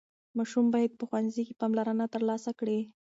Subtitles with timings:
[0.37, 2.79] ماشوم باید په ښوونځي کې پاملرنه ترلاسه کړي.